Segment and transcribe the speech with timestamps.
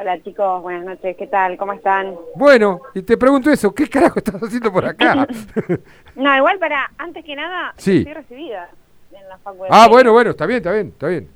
[0.00, 1.56] Hola chicos, buenas noches, ¿qué tal?
[1.56, 2.14] ¿Cómo están?
[2.36, 5.26] Bueno, y te pregunto eso, ¿qué carajo estás haciendo por acá?
[6.14, 7.98] no, igual para, antes que nada, sí.
[7.98, 8.70] estoy recibida
[9.10, 9.66] en la facultad.
[9.72, 11.28] Ah, bueno, bueno, está bien, está bien, está bien.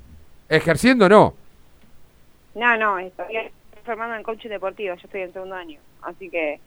[0.47, 1.33] ¿Ejerciendo no?
[2.55, 3.51] No, no, estoy
[3.83, 6.61] formando en coaching deportivo, yo estoy en segundo año, así que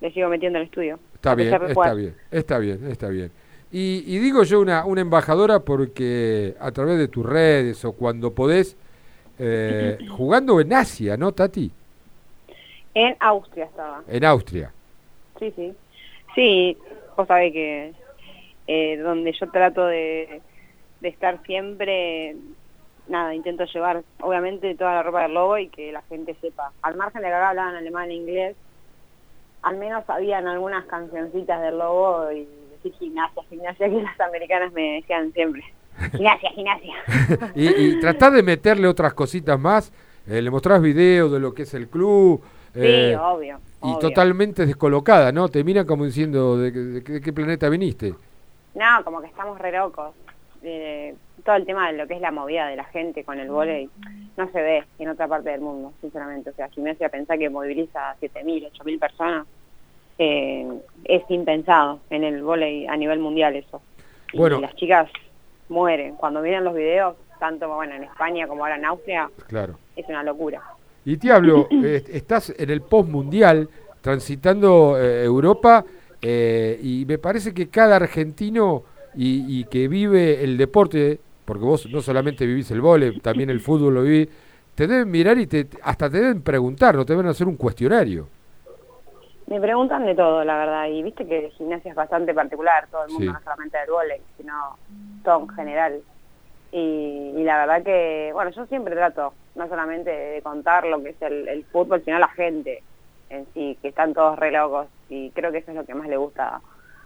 [0.00, 1.00] le sigo metiendo el estudio.
[1.16, 3.32] Está bien, está bien, está bien, está bien.
[3.72, 8.32] Y, y, digo yo una, una embajadora porque a través de tus redes o cuando
[8.32, 8.76] podés,
[9.38, 11.70] eh, jugando en Asia, ¿no, Tati?
[12.94, 14.02] En Austria estaba.
[14.06, 14.72] En Austria.
[15.38, 15.74] Sí, sí.
[16.34, 16.78] Sí,
[17.16, 17.92] vos sabés que
[18.66, 20.40] eh, donde yo trato de,
[21.00, 22.36] de estar siempre,
[23.08, 26.72] nada, intento llevar obviamente toda la ropa del lobo y que la gente sepa.
[26.82, 28.56] Al margen de que acá hablaban alemán e inglés,
[29.62, 34.94] al menos habían algunas cancioncitas del lobo y decir gimnasia, gimnasia que las americanas me
[34.94, 35.64] decían siempre.
[36.12, 36.94] Gimnasia, gimnasia.
[37.54, 39.92] y, y tratás de meterle otras cositas más,
[40.26, 42.42] eh, le mostrás videos de lo que es el club.
[42.74, 43.60] Eh, sí, obvio.
[43.82, 45.48] Y totalmente descolocada, ¿no?
[45.48, 48.14] Te miran como diciendo, ¿de, qué planeta viniste?
[48.74, 50.14] No, como que estamos re locos.
[50.62, 53.50] Eh, todo el tema de lo que es la movida de la gente con el
[53.50, 53.90] volei
[54.38, 56.50] no se ve en otra parte del mundo, sinceramente.
[56.50, 59.46] O sea, gimnasia pensar que moviliza a 7.000, 8.000 personas
[60.18, 60.66] eh,
[61.04, 63.82] es impensado en el volei a nivel mundial eso.
[64.32, 64.58] Bueno.
[64.58, 65.10] Y las chicas
[65.68, 66.16] mueren.
[66.16, 69.78] Cuando miran los videos, tanto bueno en España como ahora en Austria, claro.
[69.96, 70.62] es una locura.
[71.04, 73.68] Y te hablo, eh, estás en el post mundial,
[74.00, 75.84] transitando eh, Europa,
[76.20, 78.82] eh, y me parece que cada argentino
[79.14, 83.60] y, y, que vive el deporte, porque vos no solamente vivís el vole, también el
[83.68, 84.28] fútbol lo vivís,
[84.74, 88.26] te deben mirar y te, hasta te deben preguntar, no te deben hacer un cuestionario.
[89.46, 93.12] Me preguntan de todo, la verdad, y viste que gimnasia es bastante particular, todo el
[93.12, 94.52] mundo, no solamente del vóley, sino
[95.24, 96.00] todo en general.
[96.72, 101.10] Y, y, la verdad que, bueno, yo siempre trato, no solamente de contar lo que
[101.10, 102.82] es el, el, fútbol, sino la gente
[103.30, 106.08] en sí, que están todos re locos, y creo que eso es lo que más
[106.08, 106.60] le gusta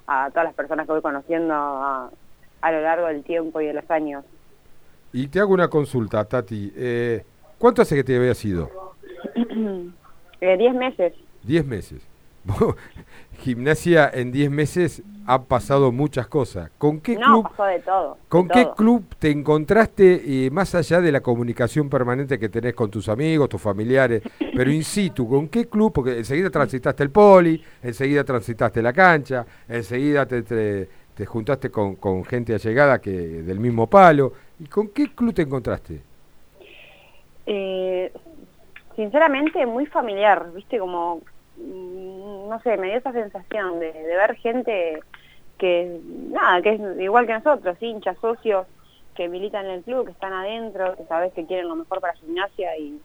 [0.07, 2.11] a, a todas las personas que voy conociendo a,
[2.61, 4.25] a, lo largo del tiempo y de los años.
[5.13, 7.25] Y te hago una consulta, Tati, eh,
[7.59, 8.71] ¿cuánto hace que te había sido?
[10.41, 11.15] eh, diez meses.
[11.43, 12.09] Diez meses.
[13.41, 16.71] Gimnasia en 10 meses ha pasado muchas cosas.
[16.79, 17.51] ¿Con qué no, club?
[17.51, 18.17] pasó de todo.
[18.31, 18.75] ¿Con de qué todo.
[18.75, 23.51] club te encontraste eh, más allá de la comunicación permanente que tenés con tus amigos,
[23.51, 24.23] tus familiares,
[24.57, 25.93] pero in situ, ¿con qué club?
[25.93, 31.97] Porque enseguida transitaste el poli, enseguida transitaste la cancha, enseguida te, te, te juntaste con,
[31.97, 34.33] con, gente allegada que del mismo palo.
[34.59, 36.01] ¿Y con qué club te encontraste?
[37.45, 38.11] Eh,
[38.97, 41.21] sinceramente muy familiar, viste como
[42.49, 45.03] no sé, me dio esa sensación de, de, ver gente
[45.59, 48.67] que, nada, que es igual que nosotros, hinchas, socios,
[49.15, 52.15] que militan en el club, que están adentro, que sabes que quieren lo mejor para
[52.15, 53.01] gimnasia y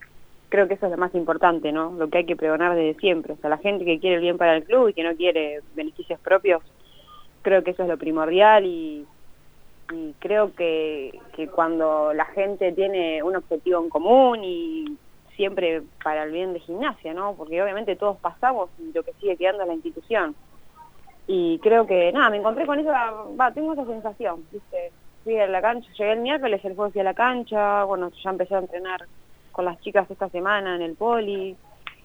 [0.49, 1.91] creo que eso es lo más importante, ¿no?
[1.93, 3.33] Lo que hay que pregonar desde siempre.
[3.33, 5.61] O sea, la gente que quiere el bien para el club y que no quiere
[5.73, 6.61] beneficios propios,
[7.41, 9.07] creo que eso es lo primordial y,
[9.91, 14.97] y creo que, que cuando la gente tiene un objetivo en común y
[15.35, 17.33] siempre para el bien de gimnasia, ¿no?
[17.35, 20.35] Porque obviamente todos pasamos y lo que sigue quedando es la institución.
[21.27, 24.91] Y creo que, nada, me encontré con esa, va, tengo esa sensación, ¿viste?
[25.23, 28.29] Fui a la cancha, llegué el miércoles, el jueves fui a la cancha, bueno, ya
[28.29, 29.05] empecé a entrenar
[29.51, 31.55] con las chicas esta semana en el poli,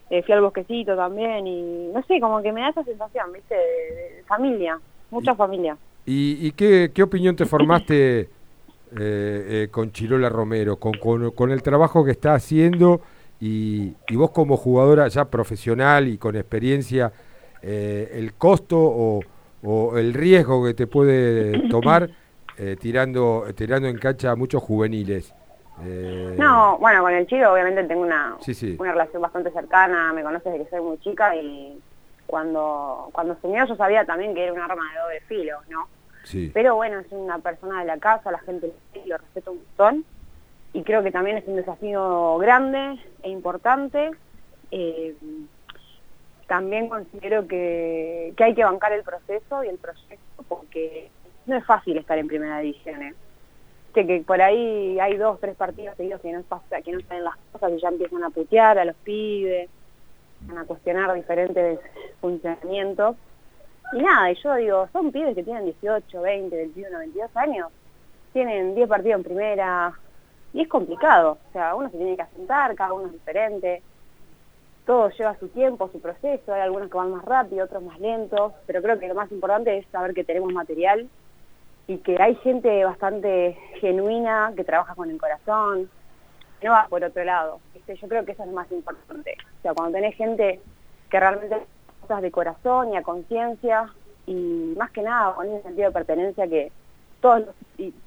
[0.09, 3.55] eh, fui al bosquecito también y, no sé, como que me da esa sensación, ¿viste?
[3.55, 4.79] De, de familia,
[5.11, 5.77] mucha y, familia.
[6.05, 8.27] ¿Y, y qué, qué opinión te formaste eh,
[8.97, 13.01] eh, con Chirola Romero, con, con, con el trabajo que está haciendo?
[13.41, 17.11] Y, y, vos como jugadora ya profesional y con experiencia,
[17.61, 19.19] eh, el costo o,
[19.63, 22.09] o, el riesgo que te puede tomar
[22.57, 25.33] eh, tirando tirando en cancha a muchos juveniles.
[25.83, 26.35] Eh...
[26.37, 28.75] No, bueno, con el chico obviamente tengo una, sí, sí.
[28.79, 31.79] una relación bastante cercana, me conoces desde que soy muy chica y
[32.25, 35.87] cuando cuando soñó yo sabía también que era un arma de doble filo, ¿no?
[36.25, 36.51] Sí.
[36.53, 38.73] Pero bueno, es una persona de la casa, la gente
[39.05, 40.05] lo respeto un montón
[40.73, 44.11] y creo que también es un desafío grande e importante.
[44.71, 45.15] Eh,
[46.49, 51.09] también considero que, que, hay que bancar el proceso y el proyecto porque
[51.45, 53.03] no es fácil estar en primera división.
[53.03, 53.13] ¿eh?
[54.25, 57.71] Por ahí hay dos, tres partidos seguidos que no, pasa, que no salen las cosas
[57.73, 59.69] y ya empiezan a putear a los pibes,
[60.57, 61.79] a cuestionar diferentes
[62.19, 63.15] funcionamientos.
[63.93, 67.67] Y nada, y yo digo, son pibes que tienen 18, 20, 21, 22 años,
[68.33, 69.93] tienen 10 partidos en primera,
[70.53, 73.83] y es complicado, o sea, uno se tiene que asentar, cada uno es diferente,
[74.89, 78.53] todo lleva su tiempo, su proceso, hay algunos que van más rápido, otros más lentos,
[78.65, 81.07] pero creo que lo más importante es saber que tenemos material
[81.85, 85.91] y que hay gente bastante genuina, que trabaja con el corazón,
[86.63, 87.59] no va por otro lado.
[87.87, 89.37] Yo creo que eso es lo más importante.
[89.59, 90.59] O sea, cuando tenés gente
[91.11, 91.57] que realmente
[92.01, 93.93] cosas de corazón y a conciencia
[94.25, 96.71] y más que nada con ese sentido de pertenencia que
[97.21, 97.55] todos los,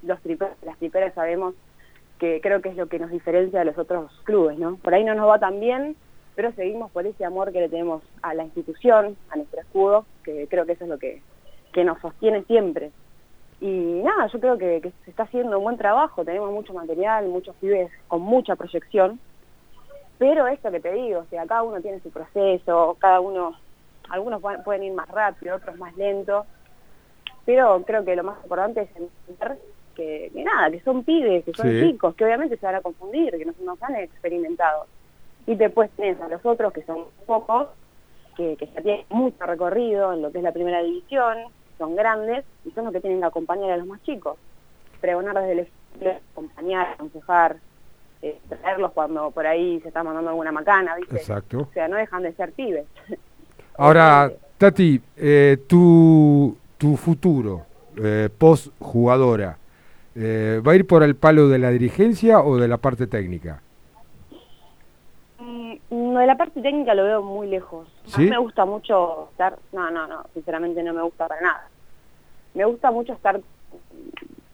[0.03, 0.19] los
[0.63, 1.55] las triperas sabemos
[2.19, 4.75] que creo que es lo que nos diferencia de los otros clubes, ¿no?
[4.75, 5.95] Por ahí no nos va tan bien,
[6.35, 10.47] pero seguimos por ese amor que le tenemos a la institución, a nuestro escudo, que
[10.47, 11.21] creo que eso es lo que,
[11.71, 12.91] que nos sostiene siempre.
[13.61, 17.55] Y nada, yo creo que, se está haciendo un buen trabajo, tenemos mucho material, muchos
[17.57, 19.19] pibes con mucha proyección,
[20.17, 23.57] pero esto que te digo, o sea, cada uno tiene su proceso, cada uno,
[24.09, 26.45] algunos pueden ir más rápido, otros más lento,
[27.45, 29.57] pero creo que lo más importante es entender
[29.95, 33.45] que, nada, que son pibes, que son chicos, que obviamente se van a confundir, que
[33.45, 34.87] no, no han experimentado.
[35.45, 37.67] Y después tenés a los otros, que son pocos,
[38.35, 41.37] que, que ya tienen mucho recorrido en lo que es la primera división,
[41.77, 44.37] son grandes y son los que tienen que acompañar a los más chicos.
[45.01, 47.57] Pregonar desde el ejemplo, acompañar, aconsejar,
[48.21, 51.17] eh, traerlos cuando por ahí se está mandando alguna macana, ¿viste?
[51.17, 51.67] Exacto.
[51.69, 52.85] O sea, no dejan de ser pibes.
[53.77, 57.65] Ahora, Tati, eh, tu, tu futuro,
[57.97, 59.57] eh, post jugadora,
[60.15, 63.61] eh, ¿va a ir por el palo de la dirigencia o de la parte técnica?
[66.13, 67.87] No, de la parte técnica lo veo muy lejos.
[68.19, 69.57] Mí me gusta mucho estar...
[69.71, 71.67] No, no, no, sinceramente no me gusta para nada.
[72.53, 73.41] Me gusta mucho estar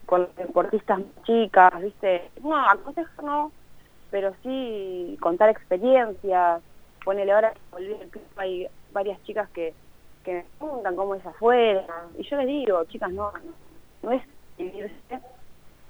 [0.06, 2.32] con deportistas chicas, ¿viste?
[2.42, 3.52] No, aconsejar no,
[4.10, 6.62] pero sí contar experiencias.
[7.04, 9.74] Ponele ahora que volví al club, hay varias chicas que,
[10.24, 11.86] que me preguntan cómo es afuera.
[12.18, 13.34] Y yo les digo, chicas, no,
[14.02, 14.24] no, es
[14.58, 15.20] vivirse,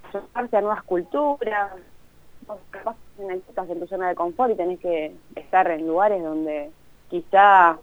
[0.07, 1.74] acercarse a nuevas culturas,
[2.71, 2.95] capaz
[3.48, 6.71] estás en tu zona de confort y tenés que estar en lugares donde
[7.10, 7.77] quizá,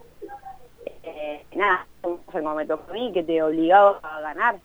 [1.02, 4.56] eh, nada, como me tocó a mí, que te obligado a ganar.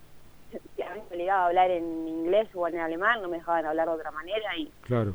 [0.82, 3.88] A mí me obligaba a hablar en inglés o en alemán, no me dejaban hablar
[3.88, 5.14] de otra manera y claro.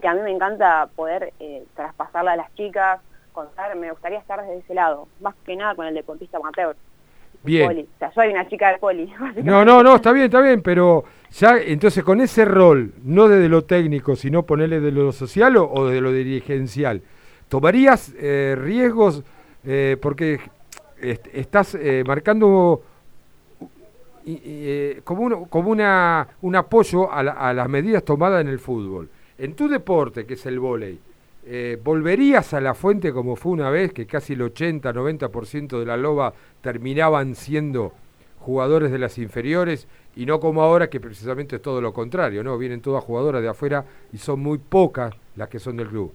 [0.00, 3.00] que a mí me encanta poder eh, traspasarla a las chicas,
[3.32, 6.76] contar, me gustaría estar desde ese lado, más que nada con el deportista amateur.
[7.44, 7.86] Bien.
[7.94, 9.12] O sea, soy una chica de poli.
[9.42, 13.48] No, no, no, está bien, está bien, pero ya entonces con ese rol, no desde
[13.48, 17.02] lo técnico, sino ponerle de lo social o, de lo dirigencial,
[17.48, 19.22] ¿tomarías eh, riesgos
[19.64, 20.40] eh, porque
[21.00, 22.82] estás eh, marcando
[25.02, 29.08] como, un, como una, un apoyo a, a las medidas tomadas en el fútbol?
[29.38, 31.00] En tu deporte, que es el vóley,
[31.44, 35.96] eh, ¿Volverías a la fuente como fue una vez, que casi el 80-90% de la
[35.96, 37.92] loba terminaban siendo
[38.38, 42.58] jugadores de las inferiores y no como ahora que precisamente es todo lo contrario, ¿no?
[42.58, 46.14] Vienen todas jugadoras de afuera y son muy pocas las que son del club.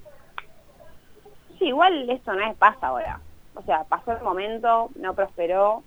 [1.58, 3.20] Sí, igual esto no es pasa ahora.
[3.56, 5.84] O sea, pasó el momento, no prosperó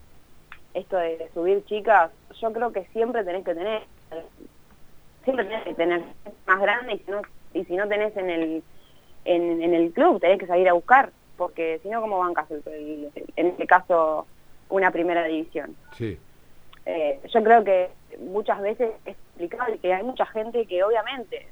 [0.75, 2.11] esto de subir chicas.
[2.41, 3.83] Yo creo que siempre tenés que tener,
[5.25, 6.03] siempre tenés que tener
[6.47, 7.23] más grande y si no,
[7.55, 8.63] y si no tenés en el
[9.25, 13.11] en, en el club, tenés que salir a buscar, porque si no, ¿cómo bancas el,
[13.37, 14.27] en este caso
[14.69, 15.77] una primera división?
[15.97, 16.19] Sí.
[16.87, 21.47] Eh, yo creo que muchas veces es explicable que hay mucha gente que obviamente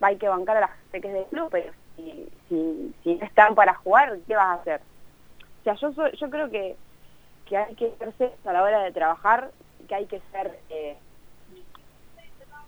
[0.00, 3.24] hay que bancar a la gente que es del club, pero si, si, si no
[3.24, 4.80] están para jugar, ¿qué vas a hacer?
[5.60, 6.76] O sea, yo, yo creo que,
[7.46, 9.50] que hay que ser a la hora de trabajar,
[9.88, 10.96] que hay que ser, eh,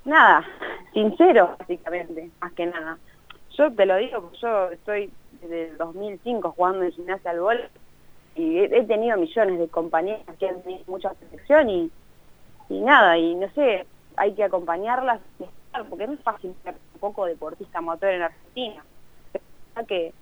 [0.04, 0.46] nada,
[0.92, 2.98] sincero, básicamente, más que nada.
[3.56, 5.10] Yo te lo digo, yo estoy
[5.40, 7.60] desde el 2005 jugando en gimnasia al gol
[8.34, 11.90] y he, tenido millones de compañeras que han tenido mucha protección y,
[12.69, 13.86] y nada, y no sé,
[14.17, 15.20] hay que acompañarlas
[15.88, 18.84] porque no es fácil ser un poco deportista motor en Argentina.
[19.88, 20.12] que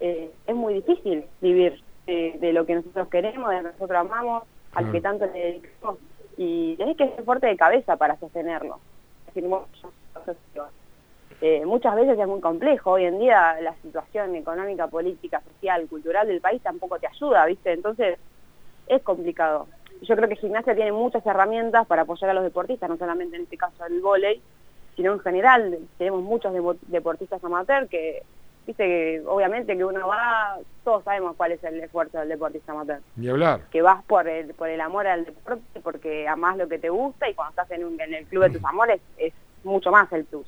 [0.00, 4.44] eh, es muy difícil vivir de, lo que nosotros queremos, de lo que nosotros amamos,
[4.72, 5.98] al que tanto le dedicamos.
[6.36, 8.80] Y tenés que ser fuerte de cabeza para sostenerlo.
[9.28, 9.48] Es decir,
[11.40, 12.92] eh, muchas veces es muy complejo.
[12.92, 17.72] Hoy en día la situación económica, política, social, cultural del país tampoco te ayuda, ¿viste?
[17.72, 18.18] Entonces
[18.86, 19.66] es complicado.
[20.02, 23.42] Yo creo que gimnasia tiene muchas herramientas para apoyar a los deportistas, no solamente en
[23.42, 24.40] este caso el vóley,
[24.96, 25.78] sino en general.
[25.98, 26.52] Tenemos muchos
[26.88, 28.22] deportistas amateur que,
[28.66, 33.00] viste, que obviamente que uno va, todos sabemos cuál es el esfuerzo del deportista amateur.
[33.16, 33.60] Ni hablar.
[33.70, 37.28] Que vas por el, por el amor al deporte, porque amás lo que te gusta
[37.28, 40.46] y cuando estás en, en el club de tus amores es mucho más el plus.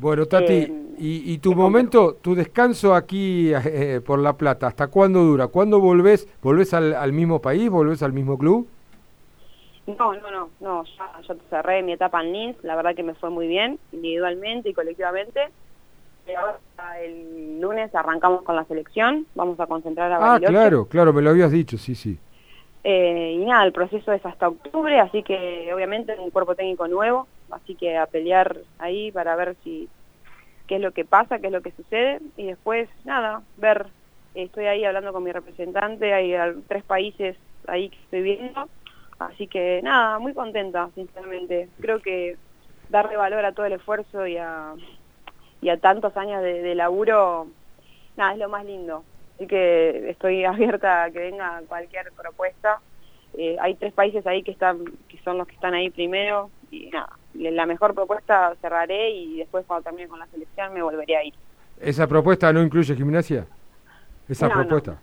[0.00, 5.24] Bueno, Tati, eh, y, tu momento, tu descanso aquí eh, por La Plata, ¿hasta cuándo
[5.24, 5.48] dura?
[5.48, 6.28] ¿Cuándo volvés?
[6.40, 7.68] ¿Volvés al, mismo país?
[7.68, 8.68] ¿Volvés al mismo club?
[9.88, 13.14] No, no, no, no ya, yo cerré mi etapa en Linz, la verdad que me
[13.14, 15.48] fue muy bien, individualmente y colectivamente.
[16.28, 16.60] Y ahora
[17.02, 21.30] el lunes arrancamos con la selección, vamos a concentrar a Ah, claro, claro, me lo
[21.30, 22.18] habías dicho, sí, sí.
[22.84, 27.26] Eh, y nada, el proceso es hasta octubre, así que obviamente un cuerpo técnico nuevo,
[27.50, 29.88] así que a pelear ahí para ver si
[30.66, 33.86] qué es lo que pasa, qué es lo que sucede y después, nada, ver,
[34.34, 36.34] estoy ahí hablando con mi representante, hay
[36.68, 37.36] tres países
[37.66, 38.68] ahí que estoy viendo,
[39.18, 41.68] así que nada, muy contenta, sinceramente.
[41.80, 42.36] Creo que
[42.88, 44.74] darle valor a todo el esfuerzo y a,
[45.60, 47.48] y a tantos años de, laburo,
[48.16, 49.04] nada, es lo más lindo.
[49.34, 52.80] Así que estoy abierta a que venga cualquier propuesta.
[53.36, 56.90] Eh, hay tres países ahí que están que son los que están ahí primero y
[56.90, 61.24] nada, la mejor propuesta cerraré y después cuando termine con la selección me volveré a
[61.24, 61.34] ir.
[61.80, 63.46] ¿Esa propuesta no incluye gimnasia?
[64.28, 64.98] ¿Esa propuesta?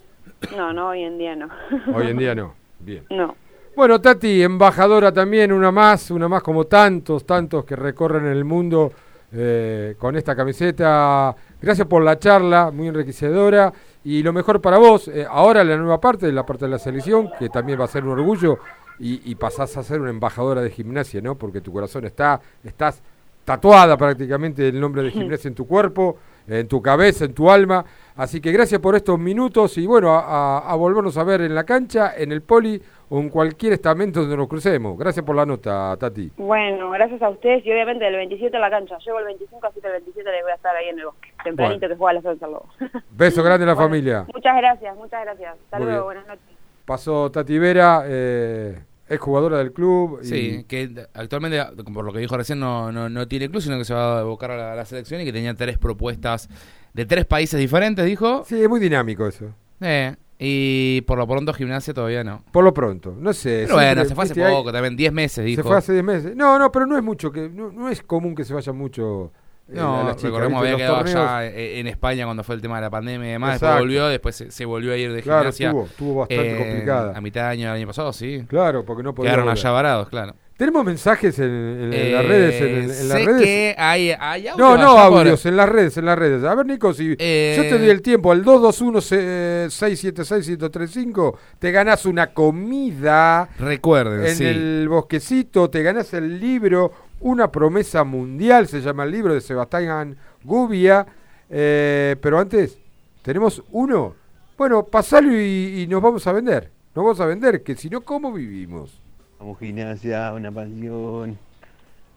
[0.56, 0.74] No.
[0.74, 1.50] no, hoy en día no.
[1.94, 3.06] Hoy en día no, bien.
[3.10, 3.36] No.
[3.76, 8.94] Bueno, Tati, embajadora también, una más, una más como tantos, tantos que recorren el mundo
[9.34, 11.36] eh, con esta camiseta.
[11.62, 13.74] Gracias por la charla, muy enriquecedora.
[14.06, 17.30] Y lo mejor para vos, eh, ahora la nueva parte, la parte de la selección,
[17.38, 18.60] que también va a ser un orgullo,
[19.00, 21.36] y, y, pasás a ser una embajadora de gimnasia, ¿no?
[21.36, 23.04] Porque tu corazón está, estás
[23.46, 27.86] tatuada prácticamente el nombre de gimnasia en tu cuerpo, en tu cabeza, en tu alma.
[28.18, 32.14] Así que gracias por estos minutos y bueno, a, volvernos a ver en la cancha,
[32.18, 34.98] en el poli o en cualquier estamento donde nos crucemos.
[34.98, 36.32] Gracias por la nota, Tati.
[36.38, 38.98] Bueno, gracias a ustedes y obviamente el 27 a la cancha.
[39.00, 41.30] Llego el 25, así que el 27 le voy a estar ahí en el bosque.
[41.44, 42.68] Tempranito que juega a las 11 luego.
[43.12, 44.26] Beso grande a la familia.
[44.34, 45.56] Muchas gracias, muchas gracias.
[45.66, 46.55] Hasta luego, buenas noches.
[46.86, 48.04] Pasó Tati Vera.
[48.06, 50.20] Eh, es jugadora del club.
[50.24, 51.64] Sí, que actualmente,
[51.94, 54.22] por lo que dijo recién, no, no, no tiene club, sino que se va a
[54.22, 56.50] evocar a la, selección y que tenía tres propuestas
[56.94, 58.44] de tres países diferentes, dijo.
[58.48, 59.54] Sí, es muy dinámico eso.
[59.82, 62.44] Eh, y por lo pronto gimnasia todavía no.
[62.52, 63.64] Por lo pronto, no sé.
[63.64, 65.62] Pero bueno, se fue hace poco, también 10 meses, dijo.
[65.62, 66.36] Se fue hace 10 meses.
[66.36, 69.32] No, no, pero no es mucho, que no, no es común que se vaya mucho
[69.68, 72.92] eh, no, recordemos había quedado allá eh, en España cuando fue el tema de la
[72.92, 75.70] pandemia y demás, después volvió, después se, volvió a ir de claro, gimnasia.
[75.70, 77.18] Estuvo, estuvo bastante eh, complicada.
[77.18, 78.46] A mitad de año del año pasado, sí.
[78.48, 80.36] Claro, porque no Quedaron allá varados, claro.
[80.56, 82.62] ¿Tenemos mensajes en, las redes?
[82.62, 83.44] En, sé las redes?
[83.44, 86.46] que hay, hay audios No, no audios, en las redes, en las redes.
[86.46, 93.50] A ver, Nico, si yo te doy el tiempo al 221-676-135, te ganás una comida.
[93.60, 99.34] Recuerden, En el bosquecito, te ganás el libro Una promesa mundial, se llama el libro
[99.34, 101.06] de Sebastián Gubia.
[101.50, 102.78] Eh, pero antes,
[103.22, 104.16] tenemos uno.
[104.58, 106.72] Bueno, pasalo y, nos vamos a vender.
[106.94, 109.02] Nos vamos a vender, que si no, ¿cómo vivimos?
[109.40, 111.38] Vamos gimnasia, una pasión.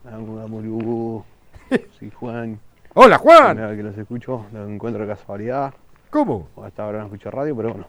[0.05, 1.25] Vamos
[1.71, 2.59] a Soy Juan.
[2.95, 3.57] Hola, Juan.
[3.76, 5.75] que los escucho, los encuentro de casualidad.
[6.11, 6.49] ¿Cómo?
[6.64, 7.87] Hasta ahora no escucho radio, pero bueno.